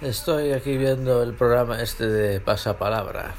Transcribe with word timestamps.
Estoy 0.00 0.52
aquí 0.52 0.78
viendo 0.78 1.22
el 1.22 1.34
programa 1.34 1.82
este 1.82 2.06
de 2.06 2.40
Pasapalabra, 2.40 3.34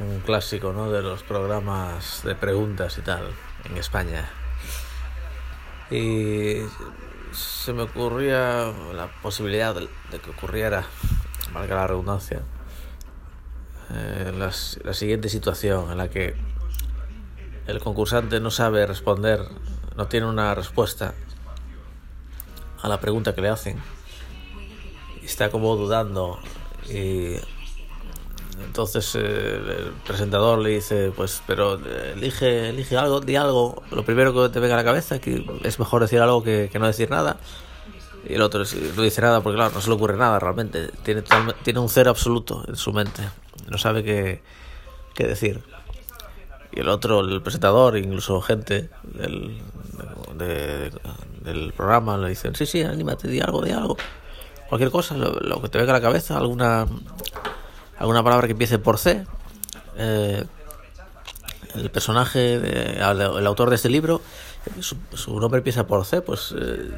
un 0.00 0.20
clásico 0.20 0.72
¿no? 0.72 0.88
de 0.92 1.02
los 1.02 1.24
programas 1.24 2.22
de 2.22 2.36
preguntas 2.36 2.96
y 2.98 3.00
tal 3.00 3.24
en 3.64 3.76
España. 3.76 4.30
Y 5.90 6.58
se 7.32 7.72
me 7.72 7.82
ocurría 7.82 8.72
la 8.94 9.10
posibilidad 9.20 9.74
de, 9.74 9.88
que 10.20 10.30
ocurriera, 10.30 10.84
valga 11.52 11.74
la 11.74 11.88
redundancia, 11.88 12.40
eh, 13.90 14.32
la, 14.32 14.52
la 14.84 14.94
siguiente 14.94 15.28
situación 15.28 15.90
en 15.90 15.98
la 15.98 16.08
que 16.08 16.36
el 17.66 17.80
concursante 17.80 18.38
no 18.38 18.52
sabe 18.52 18.86
responder, 18.86 19.40
no 19.96 20.06
tiene 20.06 20.26
una 20.26 20.54
respuesta 20.54 21.14
a 22.80 22.86
la 22.86 23.00
pregunta 23.00 23.34
que 23.34 23.40
le 23.40 23.48
hacen 23.48 23.95
está 25.26 25.50
como 25.50 25.76
dudando 25.76 26.38
y 26.88 27.34
entonces 28.64 29.14
eh, 29.16 29.56
el 29.56 29.92
presentador 30.06 30.58
le 30.58 30.70
dice 30.70 31.12
pues 31.14 31.42
pero 31.46 31.74
eh, 31.74 32.14
elige 32.16 32.70
elige 32.70 32.96
algo 32.96 33.20
di 33.20 33.36
algo. 33.36 33.82
Lo 33.90 34.04
primero 34.04 34.32
que 34.32 34.48
te 34.48 34.60
venga 34.60 34.74
a 34.74 34.78
la 34.78 34.84
cabeza 34.84 35.18
que 35.18 35.44
es 35.62 35.78
mejor 35.78 36.02
decir 36.02 36.20
algo 36.20 36.42
que, 36.42 36.70
no 36.78 36.86
decir 36.86 37.10
nada 37.10 37.36
y 38.28 38.34
el 38.34 38.42
otro 38.42 38.64
no 38.96 39.02
dice 39.02 39.20
nada 39.20 39.40
porque 39.40 39.56
claro 39.56 39.74
no 39.74 39.80
se 39.80 39.88
le 39.88 39.94
ocurre 39.94 40.16
nada 40.16 40.38
realmente. 40.38 40.90
Tiene 41.02 41.22
tiene 41.62 41.80
un 41.80 41.88
cero 41.88 42.10
absoluto 42.10 42.64
en 42.66 42.76
su 42.76 42.92
mente. 42.92 43.22
No 43.68 43.78
sabe 43.78 44.02
qué, 44.02 44.42
qué 45.14 45.26
decir 45.26 45.62
y 46.76 46.80
el 46.80 46.88
otro 46.88 47.20
el 47.20 47.42
presentador 47.42 47.96
incluso 47.96 48.40
gente 48.42 48.90
del, 49.02 49.58
del 51.42 51.72
programa 51.72 52.18
le 52.18 52.28
dicen 52.28 52.54
sí 52.54 52.66
sí 52.66 52.82
anímate 52.82 53.28
di 53.28 53.40
algo 53.40 53.62
di 53.62 53.70
algo 53.70 53.96
cualquier 54.68 54.90
cosa, 54.90 55.16
lo, 55.16 55.60
que 55.62 55.68
te 55.68 55.78
venga 55.78 55.92
a 55.92 55.96
la 55.96 56.00
cabeza, 56.00 56.36
alguna, 56.36 56.86
alguna 57.98 58.22
palabra 58.22 58.46
que 58.46 58.52
empiece 58.52 58.78
por 58.78 58.98
C. 58.98 59.24
Eh, 59.96 60.44
el 61.74 61.90
personaje, 61.90 62.54
el 62.54 63.46
autor 63.46 63.70
de 63.70 63.76
este 63.76 63.88
libro, 63.90 64.22
su, 64.80 65.40
nombre 65.40 65.58
empieza 65.58 65.86
por 65.86 66.04
C, 66.04 66.22
pues 66.22 66.54
eh, 66.58 66.90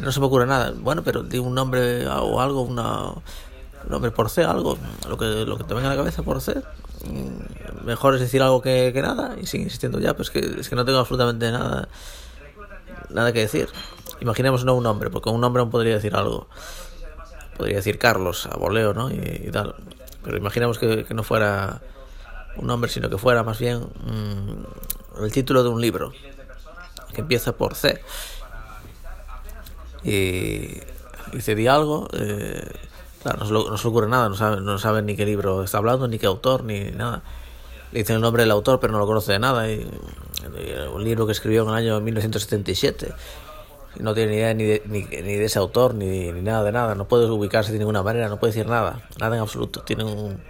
no 0.00 0.12
se 0.12 0.20
me 0.20 0.26
ocurre 0.26 0.46
nada. 0.46 0.72
Bueno, 0.76 1.02
pero 1.02 1.22
di 1.22 1.38
un 1.38 1.54
nombre 1.54 2.06
o 2.06 2.40
algo, 2.40 2.62
una, 2.62 3.08
un 3.08 3.88
nombre 3.88 4.10
por 4.10 4.30
C, 4.30 4.44
algo, 4.44 4.78
lo 5.08 5.16
que, 5.18 5.24
lo 5.46 5.56
que 5.56 5.64
te 5.64 5.74
venga 5.74 5.88
a 5.88 5.90
la 5.92 5.96
cabeza 5.96 6.22
por 6.22 6.40
C. 6.40 6.62
Mm, 7.04 7.86
mejor 7.86 8.14
es 8.14 8.20
decir 8.20 8.42
algo 8.42 8.62
que, 8.62 8.92
que 8.92 9.02
nada 9.02 9.36
y 9.40 9.46
sigue 9.46 9.64
insistiendo 9.64 9.98
ya, 9.98 10.14
pues 10.14 10.30
que 10.30 10.38
es 10.60 10.68
que 10.68 10.76
no 10.76 10.84
tengo 10.84 10.98
absolutamente 10.98 11.50
nada, 11.50 11.88
nada 13.10 13.32
que 13.32 13.40
decir. 13.40 13.68
Imaginemos 14.22 14.64
no 14.64 14.74
un 14.74 14.84
nombre, 14.84 15.10
porque 15.10 15.30
un 15.30 15.40
nombre 15.40 15.62
aún 15.62 15.70
podría 15.70 15.94
decir 15.94 16.14
algo. 16.14 16.46
Podría 17.56 17.76
decir 17.78 17.98
Carlos, 17.98 18.46
aboleo, 18.46 18.94
¿no? 18.94 19.10
Y, 19.10 19.50
tal. 19.50 19.74
Pero 20.22 20.36
imaginemos 20.36 20.78
que, 20.78 21.04
no 21.12 21.24
fuera 21.24 21.80
un 22.56 22.68
nombre, 22.68 22.88
sino 22.88 23.10
que 23.10 23.18
fuera 23.18 23.42
más 23.42 23.58
bien 23.58 23.80
mm, 23.80 25.24
el 25.24 25.32
título 25.32 25.64
de 25.64 25.70
un 25.70 25.80
libro, 25.80 26.12
que 27.12 27.22
empieza 27.22 27.56
por 27.56 27.74
C. 27.74 28.00
Y 30.04 30.78
dice, 31.32 31.56
di 31.56 31.66
algo. 31.66 32.08
Eh, 32.12 32.70
claro, 33.24 33.44
no 33.44 33.76
se, 33.76 33.88
ocurre 33.88 34.06
nada, 34.06 34.28
no 34.28 34.36
sabe, 34.36 34.60
no 34.60 34.78
sabe 34.78 35.02
ni 35.02 35.16
qué 35.16 35.26
libro 35.26 35.64
está 35.64 35.78
hablando, 35.78 36.06
ni 36.06 36.20
qué 36.20 36.26
autor, 36.26 36.62
ni 36.62 36.92
nada. 36.92 37.22
Le 37.90 37.98
dice 37.98 38.14
el 38.14 38.20
nombre 38.20 38.44
del 38.44 38.52
autor, 38.52 38.78
pero 38.78 38.92
no 38.92 39.00
lo 39.00 39.06
conoce 39.08 39.32
de 39.32 39.40
nada. 39.40 39.68
Y, 39.68 39.84
un 40.94 41.02
libro 41.02 41.26
que 41.26 41.32
escribió 41.32 41.64
en 41.64 41.70
el 41.70 41.74
año 41.74 42.00
1977 42.00 43.14
no 43.98 44.14
tiene 44.14 44.30
ni 44.30 44.36
idea 44.36 44.54
ni 44.54 44.64
de, 44.64 44.82
ni, 44.86 45.02
de 45.02 45.44
ese 45.44 45.58
autor, 45.58 45.94
ni, 45.94 46.32
ni, 46.32 46.42
nada 46.42 46.64
de 46.64 46.72
nada, 46.72 46.94
no 46.94 47.06
puede 47.06 47.26
ubicarse 47.30 47.72
de 47.72 47.78
ninguna 47.78 48.02
manera, 48.02 48.28
no 48.28 48.38
puede 48.38 48.52
decir 48.52 48.68
nada, 48.68 49.02
nada 49.18 49.36
en 49.36 49.42
absoluto, 49.42 49.82
tiene 49.82 50.04
un, 50.04 50.40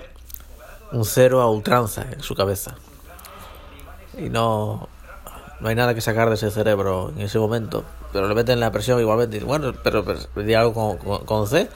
un 0.93 1.05
cero 1.05 1.41
a 1.41 1.51
ultranza 1.51 2.07
en 2.11 2.23
su 2.23 2.35
cabeza. 2.35 2.77
Y 4.17 4.29
no, 4.29 4.89
no 5.61 5.69
hay 5.69 5.75
nada 5.75 5.95
que 5.95 6.01
sacar 6.01 6.29
de 6.29 6.35
ese 6.35 6.51
cerebro 6.51 7.13
en 7.17 7.23
ese 7.23 7.39
momento, 7.39 7.85
pero 8.13 8.29
le 8.29 8.35
meten 8.35 8.61
la 8.61 8.70
presión 8.70 9.01
igualmente. 9.01 9.41
Bueno, 9.41 9.73
pero, 9.83 10.05
pero 10.05 10.59
algo 10.59 10.98
con, 10.98 11.24
con, 11.24 11.47
C, 11.47 11.69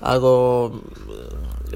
algo 0.00 0.82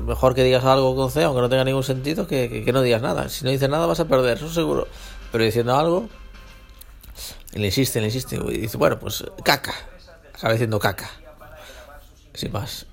mejor 0.03 0.35
que 0.35 0.45
digas 0.45 0.65
algo 0.65 0.95
con 0.95 1.11
C, 1.11 1.25
aunque 1.25 1.41
no 1.41 1.49
tenga 1.49 1.65
ningún 1.65 1.85
sentido, 1.85 2.27
que, 2.27 2.49
que, 2.49 2.65
que 2.65 2.73
no 2.73 2.83
digas 2.83 3.03
nada. 3.03 3.29
Si 3.29 3.45
no 3.45 3.51
dices 3.51 3.69
nada 3.69 3.87
vas 3.87 4.01
a 4.01 4.05
perder, 4.05 4.37
eso 4.37 4.51
seguro. 4.51 4.87
Pero 5.33 5.45
diciendo 5.45 5.75
algo, 5.75 6.09
le 7.59 7.67
insiste, 7.67 8.01
le 8.01 8.07
insiste. 8.07 8.37
Y 8.37 8.59
dice, 8.59 8.77
bueno, 8.77 8.99
pues 8.99 9.25
caca. 9.45 9.75
Acaba 10.35 10.53
diciendo 10.53 10.79
caca. 10.79 11.11
Sin 12.33 12.53
más. 12.53 12.87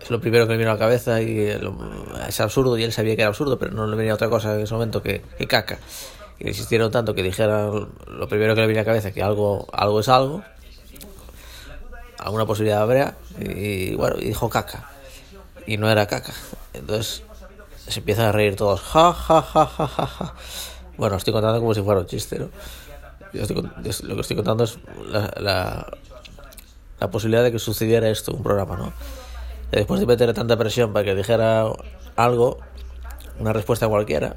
Es 0.00 0.10
lo 0.10 0.20
primero 0.20 0.46
que 0.46 0.52
le 0.52 0.58
vino 0.58 0.70
a 0.70 0.74
la 0.74 0.78
cabeza 0.78 1.20
y 1.20 1.38
es 2.28 2.40
absurdo 2.40 2.78
y 2.78 2.84
él 2.84 2.92
sabía 2.92 3.14
que 3.14 3.22
era 3.22 3.28
absurdo, 3.28 3.58
pero 3.58 3.72
no 3.72 3.86
le 3.86 3.96
venía 3.96 4.14
otra 4.14 4.30
cosa 4.30 4.54
en 4.54 4.62
ese 4.62 4.72
momento 4.72 5.02
que, 5.02 5.22
caca. 5.46 5.78
Y 6.38 6.44
le 6.44 6.50
insistieron 6.50 6.90
tanto 6.90 7.14
que 7.14 7.22
dijera 7.22 7.66
lo 7.66 8.28
primero 8.28 8.54
que 8.54 8.62
le 8.62 8.68
vino 8.68 8.78
a 8.78 8.82
la 8.82 8.86
cabeza, 8.86 9.10
que 9.10 9.22
algo, 9.22 9.66
algo 9.72 10.00
es 10.00 10.08
algo. 10.08 10.42
Alguna 12.18 12.46
posibilidad 12.46 12.82
habría. 12.82 13.16
Y, 13.38 13.94
bueno, 13.96 14.16
dijo 14.16 14.48
caca. 14.48 14.90
Y 15.66 15.76
no 15.76 15.90
era 15.90 16.06
caca. 16.06 16.32
Entonces 16.72 17.22
se 17.86 18.00
empiezan 18.00 18.26
a 18.26 18.32
reír 18.32 18.56
todos. 18.56 18.80
Ja, 18.80 19.12
ja, 19.12 19.42
ja, 19.42 19.66
ja, 19.66 19.86
ja, 19.86 20.06
ja. 20.06 20.34
Bueno, 20.96 21.16
estoy 21.16 21.32
contando 21.32 21.60
como 21.60 21.74
si 21.74 21.82
fuera 21.82 22.00
un 22.00 22.06
chiste, 22.06 22.38
¿no? 22.38 22.48
Lo 23.32 24.14
que 24.14 24.20
estoy 24.20 24.36
contando 24.36 24.64
es 24.64 24.78
la, 25.10 25.86
la, 27.00 27.10
posibilidad 27.10 27.42
de 27.42 27.52
que 27.52 27.58
sucediera 27.58 28.08
esto, 28.08 28.32
un 28.32 28.42
programa, 28.42 28.76
¿no? 28.76 28.92
Después 29.70 30.00
de 30.00 30.06
meter 30.06 30.32
tanta 30.34 30.56
presión 30.56 30.92
para 30.92 31.04
que 31.04 31.14
dijera 31.14 31.66
algo, 32.16 32.58
una 33.38 33.52
respuesta 33.52 33.86
cualquiera, 33.86 34.36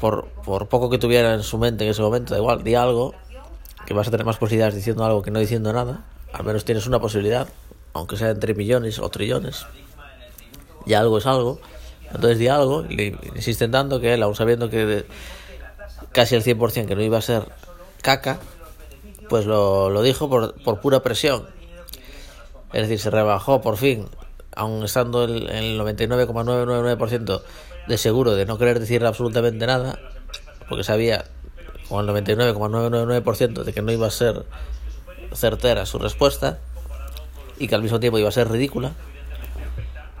por, 0.00 0.28
por 0.44 0.68
poco 0.68 0.90
que 0.90 0.98
tuviera 0.98 1.34
en 1.34 1.42
su 1.42 1.58
mente 1.58 1.84
en 1.84 1.90
ese 1.90 2.02
momento, 2.02 2.34
da 2.34 2.40
igual, 2.40 2.62
di 2.64 2.74
algo, 2.74 3.14
que 3.86 3.94
vas 3.94 4.08
a 4.08 4.10
tener 4.10 4.26
más 4.26 4.38
posibilidades 4.38 4.74
diciendo 4.74 5.04
algo 5.04 5.22
que 5.22 5.30
no 5.30 5.38
diciendo 5.38 5.72
nada, 5.72 6.04
al 6.32 6.44
menos 6.44 6.64
tienes 6.64 6.86
una 6.86 7.00
posibilidad, 7.00 7.48
aunque 7.92 8.16
sea 8.16 8.30
entre 8.30 8.54
millones 8.54 8.98
o 8.98 9.08
trillones, 9.08 9.66
y 10.86 10.94
algo 10.94 11.18
es 11.18 11.26
algo, 11.26 11.60
entonces 12.06 12.38
di 12.38 12.48
algo, 12.48 12.82
le 12.82 13.16
insisten 13.34 13.70
tanto 13.70 14.00
que 14.00 14.14
él, 14.14 14.22
aún 14.22 14.34
sabiendo 14.34 14.70
que 14.70 15.04
casi 16.12 16.34
el 16.34 16.42
100% 16.42 16.86
que 16.86 16.96
no 16.96 17.02
iba 17.02 17.18
a 17.18 17.22
ser 17.22 17.44
caca, 18.02 18.38
pues 19.28 19.46
lo, 19.46 19.90
lo 19.90 20.02
dijo 20.02 20.28
por, 20.28 20.54
por, 20.62 20.80
pura 20.80 21.00
presión. 21.00 21.46
Es 22.72 22.82
decir, 22.82 22.98
se 22.98 23.10
rebajó 23.10 23.60
por 23.60 23.76
fin, 23.76 24.06
aun 24.54 24.84
estando 24.84 25.24
en 25.24 25.48
el 25.48 25.80
99,999% 25.80 27.42
de 27.86 27.98
seguro 27.98 28.34
de 28.34 28.46
no 28.46 28.58
querer 28.58 28.78
decir 28.78 29.04
absolutamente 29.04 29.66
nada, 29.66 29.98
porque 30.68 30.84
sabía 30.84 31.24
con 31.88 32.08
el 32.08 32.14
99,999% 32.24 33.64
de 33.64 33.72
que 33.72 33.82
no 33.82 33.92
iba 33.92 34.06
a 34.06 34.10
ser 34.10 34.44
certera 35.32 35.86
su 35.86 35.98
respuesta 35.98 36.58
y 37.58 37.68
que 37.68 37.74
al 37.74 37.82
mismo 37.82 38.00
tiempo 38.00 38.18
iba 38.18 38.28
a 38.28 38.32
ser 38.32 38.50
ridícula. 38.50 38.92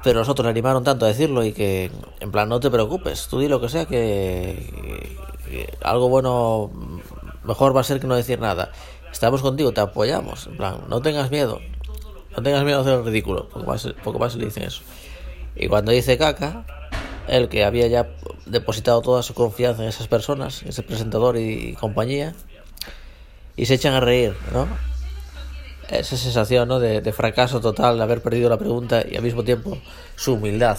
Pero 0.04 0.20
nosotros 0.20 0.44
le 0.44 0.50
animaron 0.50 0.84
tanto 0.84 1.04
a 1.04 1.08
decirlo 1.08 1.44
y 1.44 1.52
que, 1.52 1.90
en 2.20 2.30
plan, 2.30 2.48
no 2.48 2.60
te 2.60 2.70
preocupes, 2.70 3.26
tú 3.28 3.40
di 3.40 3.48
lo 3.48 3.60
que 3.60 3.68
sea, 3.68 3.84
que, 3.84 5.16
algo 5.82 6.08
bueno 6.08 6.70
mejor 7.44 7.74
va 7.76 7.80
a 7.80 7.84
ser 7.84 8.00
que 8.00 8.06
no 8.06 8.14
decir 8.14 8.40
nada. 8.40 8.72
Estamos 9.10 9.42
contigo, 9.42 9.72
te 9.72 9.80
apoyamos. 9.80 10.46
En 10.46 10.56
plan, 10.56 10.82
no 10.88 11.00
tengas 11.00 11.30
miedo. 11.30 11.60
No 12.36 12.42
tengas 12.42 12.62
miedo 12.64 12.84
de 12.84 12.90
hacer 12.90 13.00
el 13.00 13.06
ridículo. 13.06 13.48
Poco 13.48 13.66
más, 13.66 13.86
poco 14.04 14.18
más 14.18 14.36
le 14.36 14.44
dicen 14.44 14.64
eso. 14.64 14.82
Y 15.56 15.68
cuando 15.68 15.92
dice 15.92 16.18
caca, 16.18 16.64
el 17.26 17.48
que 17.48 17.64
había 17.64 17.86
ya 17.86 18.08
depositado 18.46 19.00
toda 19.02 19.22
su 19.22 19.34
confianza 19.34 19.82
en 19.82 19.88
esas 19.88 20.08
personas, 20.08 20.62
ese 20.62 20.82
presentador 20.82 21.36
y, 21.36 21.74
compañía, 21.74 22.34
y 23.56 23.66
se 23.66 23.74
echan 23.74 23.94
a 23.94 24.00
reír, 24.00 24.36
¿no? 24.52 24.68
Esa 25.88 26.16
sensación 26.16 26.68
¿no? 26.68 26.80
de, 26.80 27.00
de 27.00 27.12
fracaso 27.12 27.60
total, 27.60 27.96
de 27.96 28.02
haber 28.02 28.22
perdido 28.22 28.50
la 28.50 28.58
pregunta 28.58 29.02
y 29.10 29.16
al 29.16 29.22
mismo 29.22 29.42
tiempo 29.42 29.78
su 30.16 30.34
humildad 30.34 30.78